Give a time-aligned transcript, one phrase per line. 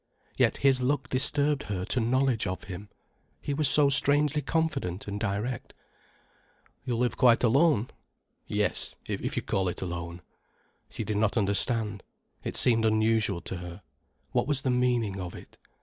[0.35, 2.89] Yet his look disturbed her to knowledge of him.
[3.39, 5.75] He was so strangely confident and direct.
[6.83, 7.89] "You live quite alone?"
[8.47, 10.23] "Yes—if you call it alone?"
[10.89, 12.01] She did not understand.
[12.43, 13.83] It seemed unusual to her.
[14.31, 15.59] What was the meaning of it?